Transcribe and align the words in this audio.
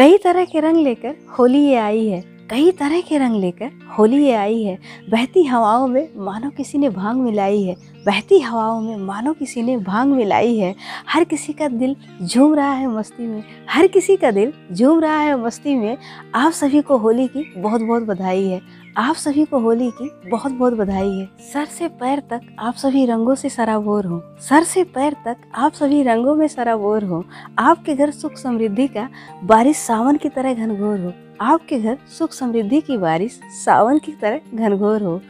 कई 0.00 0.16
तरह 0.16 0.44
के 0.44 0.60
रंग 0.60 0.76
लेकर 0.76 1.14
होली 1.38 1.58
ये 1.58 1.76
आई 1.76 2.06
है। 2.06 2.20
कई 2.50 2.70
तरह 2.72 3.00
के 3.00 3.18
रंग 3.18 3.40
लेकर 3.40 3.70
होली 3.98 4.26
ये 4.26 4.34
आई 4.34 4.62
है। 4.62 4.78
बहती 5.10 5.44
हवाओं 5.44 5.86
में 5.86 6.08
मानो 6.16 6.50
किसी 6.50 6.78
ने 6.78 6.88
भाँग 6.88 7.16
मिलाई 7.16 7.62
है। 7.62 7.76
बहती 8.06 8.40
हवाओं 8.40 8.80
में 8.80 8.96
मानो 8.96 9.32
किसी 9.32 9.62
ने 9.62 9.76
भाँग 9.76 10.08
मिलाई 10.08 10.56
है। 10.56 10.74
हर 11.08 11.24
किसी 11.24 11.52
का 11.52 11.68
दिल 11.68 11.96
झूम 12.22 12.54
रहा 12.54 12.72
है 12.72 12.86
मस्ती 12.86 13.26
में। 13.26 13.42
हर 13.70 13.86
किसी 13.86 14.16
का 14.16 14.30
दिल 14.30 14.52
झूम 14.72 15.00
रहा 15.00 15.20
है 15.20 15.44
मस्ती 15.44 15.74
में। 15.74 15.96
आप 16.34 16.52
सभी 16.52 16.80
को 16.80 16.96
होली 16.96 17.28
की 17.28 17.54
बहुत 17.56 17.80
बहुत 17.80 18.02
बधाई 18.02 18.46
है। 18.46 18.60
आप 18.96 19.14
सभी 19.14 19.44
को 19.44 19.58
होली 19.58 19.90
की 19.90 20.30
बहुत 20.30 20.52
बहुत 20.52 20.72
बधाई 20.72 21.10
है। 21.10 21.26
सर 21.52 21.64
से 21.64 21.88
पैर 21.88 22.20
तक 22.20 22.40
आप 22.58 22.74
सभी 22.74 23.06
रंगों 23.06 23.34
से 23.34 23.48
सराबोर 23.48 24.06
हो। 24.06 24.22
सर 24.40 24.64
से 24.64 24.84
पैर 24.84 25.12
तक 25.12 25.36
आप 25.54 25.72
सभी 25.72 26.02
रंगों 26.02 26.34
में 26.34 26.48
सराबोर 26.48 27.04
हो। 27.04 27.24
आपके 27.58 27.94
घर 27.94 28.10
सुख 28.10 28.36
समृद्धि 28.36 28.88
का 28.88 29.08
बारिश 29.44 29.76
सावन 29.76 30.16
की 30.16 30.28
तरह 30.28 30.54
घनघोर 30.54 31.00
हो। 31.00 31.12
आपके 31.40 31.78
घर 31.80 31.98
सुख 32.18 32.32
समृद्धि 32.32 32.80
की 32.80 32.96
बारिश 32.96 33.40
सावन 33.64 33.98
की 33.98 34.12
तरह 34.12 34.40
घनघोर 34.54 35.02
हो। 35.02 35.20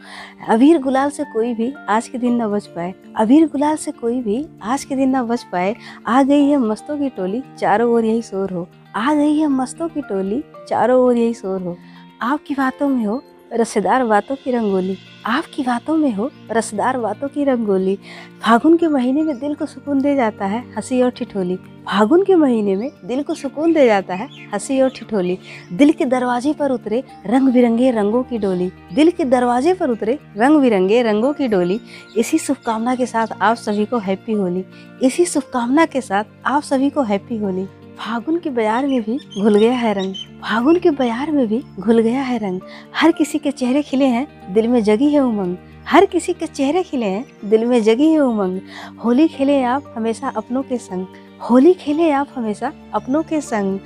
अबीर 0.49 0.81
गुलाल 0.81 1.09
से 1.09 1.23
कोई 1.23 1.53
भी 1.53 1.73
आज 1.89 2.07
के 2.07 2.17
दिन 2.17 2.41
न 2.41 2.47
बच 2.47 2.65
पाए। 2.65 2.93
अबीर 3.17 3.47
गुलाल 3.47 3.75
से 3.75 3.91
कोई 3.91 4.21
भी 4.21 4.47
आज 4.63 4.83
के 4.83 4.95
दिन 4.95 5.15
न 5.15 5.21
बच 5.21 5.43
पाए। 5.43 5.75
आ 6.07 6.23
गई 6.23 6.49
है 6.49 6.57
मस्तों 6.57 6.97
की 6.97 7.09
टोली, 7.09 7.43
चारों 7.57 7.93
ओर 7.93 8.05
यही 8.05 8.21
शोर 8.21 8.51
हो। 8.51 8.67
आ 8.95 9.13
गई 9.13 9.37
है 9.37 9.47
मस्तों 9.47 9.89
की 9.89 10.01
टोली, 10.01 10.43
चारों 10.69 11.01
ओर 11.03 11.15
यही 11.15 11.33
शोर 11.33 11.61
हो। 11.61 11.77
आपकी 12.21 12.53
बातों 12.53 12.89
में 12.89 13.05
हो 13.05 13.23
रसेदार 13.53 14.05
बातों 14.05 14.35
की 14.35 14.51
रंगोली। 14.51 14.97
आपकी 15.25 15.63
बातों 15.63 15.97
में 15.97 16.13
हो, 16.13 16.31
रसदार 16.51 16.97
बातों 16.97 17.27
की 17.27 17.43
रंगोली। 17.43 17.99
फागुन 18.41 18.77
के 18.77 18.87
महीने 18.87 19.21
में 19.21 19.39
दिल 19.39 19.53
को 19.55 19.65
सुकून 19.65 20.01
दे 20.01 20.15
जाता 20.15 20.45
है, 20.45 20.73
हँसी 20.77 21.01
और 21.01 21.09
ठिठोली। 21.09 21.55
फागुन 21.89 22.23
के 22.23 22.35
महीने 22.35 22.75
में 22.75 22.91
दिल 23.05 23.23
को 23.23 23.35
सुकून 23.35 23.73
दे 23.73 23.85
जाता 23.85 24.13
है, 24.13 24.27
हँसी 24.53 24.81
और 24.81 24.89
ठिठोली। 24.89 25.37
दिल 25.73 25.91
के 25.91 26.05
दरवाजे 26.05 26.53
पर 26.53 26.71
उतरे 26.71 27.03
रंग 27.25 27.49
बिरंगे 27.49 27.91
रंगों 27.91 28.23
की 28.23 28.37
डोली। 28.37 28.71
दिल 28.93 29.11
के 29.11 29.25
दरवाजे 29.25 29.73
पर 29.73 29.89
उतरे 29.89 30.19
रंग 30.37 30.61
बिरंगे 30.61 31.01
रंगों 31.01 31.33
की 31.33 31.47
डोली। 31.47 31.79
इसी 32.17 32.37
शुभकामना 32.37 32.95
के 32.95 33.05
साथ 33.05 33.27
आप 33.41 33.55
सभी 33.55 33.85
को 33.85 33.97
हैप्पी 33.97 34.33
होली। 34.33 34.65
इसी 35.03 35.25
शुभकामना 35.25 35.85
के 35.85 36.01
साथ 36.01 36.23
आप 36.45 36.63
सभी 36.63 36.89
को 36.89 37.01
हैप्पी 37.01 37.37
होली। 37.37 37.65
फागुन 37.99 38.39
के 38.39 38.49
बाज़ार 38.49 38.87
में 38.87 39.01
भी 39.01 39.19
घुल 39.41 39.55
गया 39.55 39.73
है 39.73 39.93
रंग। 39.93 40.15
फागुन 40.43 40.79
के 40.79 40.91
बयार 40.91 41.31
में 41.31 41.47
भी 41.47 41.63
घुल 41.79 41.99
गया 41.99 42.21
है 42.21 42.37
रंग। 42.37 42.61
हर 42.95 43.11
किसी 43.11 43.39
के 43.39 43.51
चेहरे 43.51 43.81
खिले 43.81 44.05
हैं, 44.05 44.53
दिल 44.53 44.67
में 44.67 44.83
जगी 44.83 45.09
है 45.09 45.19
उमंग। 45.19 45.57
हर 45.87 46.05
किसी 46.05 46.33
के 46.33 46.47
चेहरे 46.47 46.83
खिले 46.83 47.05
हैं, 47.05 47.25
दिल 47.45 47.65
में 47.65 47.83
जगी 47.83 48.07
है 48.07 48.19
उमंग। 48.19 48.59
होली 49.05 49.27
खेले 49.27 49.63
आप 49.63 49.93
हमेशा 49.97 50.27
अपनों 50.27 50.63
के 50.63 50.77
संग। 50.77 51.05
होली 51.49 51.73
खेले 51.73 52.11
आप 52.11 52.27
हमेशा 52.35 52.71
अपनों 52.93 53.23
के 53.23 53.41
संग। 53.41 53.79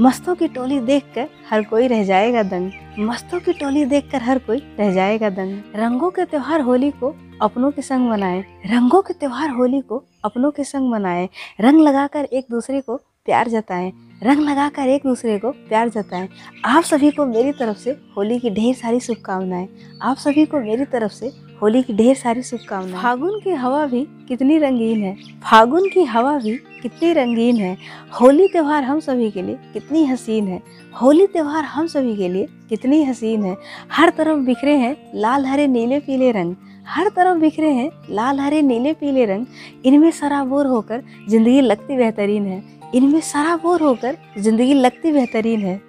मस्तों 0.00 0.34
की 0.34 0.48
टोली 0.48 0.80
देखकर 0.80 1.28
हर 1.50 1.62
कोई 1.62 1.86
रह 1.86 2.04
जाएगा 2.04 2.42
दंग। 2.42 2.70
मस्तों 2.98 3.40
की 3.40 3.52
टोली 3.52 3.84
देखकर 3.84 4.22
हर 4.22 4.38
कोई 4.38 4.58
रह 4.78 4.92
जाएगा 4.92 5.30
दंग। 5.30 5.58
रंगों 5.76 6.10
के 6.10 6.24
त्योहार 6.24 6.60
होली 6.60 6.90
को 6.90 7.14
अपनों 7.42 7.70
के 7.70 7.82
संग 7.82 8.10
मनाए। 8.10 8.44
रंगों 8.66 9.02
के 9.02 9.14
त्योहार 9.14 9.50
होली 9.50 9.80
को 9.80 10.04
अपनों 10.24 10.50
के 10.50 10.64
संग 10.64 10.90
मनाए। 10.90 11.28
रंग 11.60 11.80
लगाकर 11.80 12.24
एक 12.24 12.46
दूसरे 12.50 12.80
को 12.80 13.00
प्यार 13.26 13.48
जताएँ 13.48 13.92
रंग 14.22 14.40
लगाकर 14.40 14.88
एक 14.88 15.02
दूसरे 15.04 15.38
को 15.38 15.50
प्यार 15.50 15.88
जताएँ 15.88 16.28
आप 16.64 16.84
सभी 16.84 17.10
को 17.10 17.26
मेरी 17.26 17.52
तरफ़ 17.52 17.76
से 17.76 17.90
होली 18.16 18.38
की 18.38 18.50
ढेर 18.50 18.74
सारी 18.74 19.00
शुभकामनाएँ। 19.00 19.68
आप 20.02 20.16
सभी 20.16 20.46
को 20.46 20.60
मेरी 20.60 20.84
तरफ़ 20.84 21.12
से 21.12 21.32
होली 21.62 21.82
की 21.82 21.92
ढेर 21.92 22.16
सारी 22.16 22.42
शुभकामनाएँ। 22.42 23.02
फागुन 23.02 23.40
की 23.40 23.50
हवा 23.50 23.86
भी 23.86 24.06
कितनी 24.28 24.58
रंगीन 24.58 25.02
है। 25.02 25.14
फागुन 25.50 25.88
की 25.88 26.04
हवा 26.04 26.38
भी 26.38 26.56
कितनी 26.56 27.12
रंगीन 27.12 27.56
है। 27.56 27.76
होली 28.20 28.46
त्यौहार 28.48 28.82
हम 28.82 29.00
सभी 29.00 29.30
के 29.30 29.42
लिए 29.42 29.58
कितनी 29.72 30.04
हसीन 30.04 30.48
है। 30.48 30.62
होली 31.02 31.26
त्यौहार 31.26 31.64
हम 31.64 31.86
सभी 31.86 32.16
के 32.16 32.28
लिए 32.28 32.48
कितनी 32.68 33.04
हसीन 33.04 33.44
है। 33.44 33.56
हर 33.92 34.10
तरफ़ 34.10 34.38
बिखरे 34.38 34.76
हैं 34.76 34.96
लाल, 35.14 35.46
हरे, 35.46 35.66
नीले, 35.66 35.98
पीले 35.98 36.32
रंग। 36.32 36.54
हर 36.88 37.08
तरफ़ 37.08 37.38
बिखरे 37.38 37.70
हैं, 37.70 37.90
लाल 38.10 38.40
हरे, 38.40 38.62
नीले, 38.62 38.92
पीले 38.92 39.24
रंग। 39.24 39.46
इनमें 39.84 40.10
सराबोर 40.10 40.66
होकर 40.66 41.02
ज़िंदगी 41.28 41.60
लगती 41.60 41.96
बेहतरीन 41.96 42.46
है। 42.46 42.62
इनमें 42.94 43.20
सराबोर 43.20 43.80
होकर 43.80 44.16
ज़िंदगी 44.38 44.74
लगती 44.74 45.12
बेहतरीन 45.12 45.60
है। 45.60 45.82